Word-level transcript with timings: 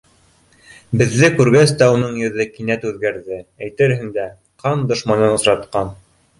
Беҙҙе 1.01 1.29
күргәс 1.35 1.73
тә 1.81 1.89
уның 1.97 2.17
йөҙө 2.23 2.47
кинәт 2.57 2.89
үҙгәрҙе, 2.93 3.39
әйтерһең 3.69 4.11
дә, 4.19 4.27
ҡан 4.67 4.85
дошманын 4.93 5.39
осратҡан. 5.39 5.97